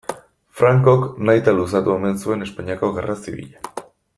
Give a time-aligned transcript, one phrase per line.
[0.61, 3.87] Francok nahita luzatu omen zuen Espainiako gerra zibila.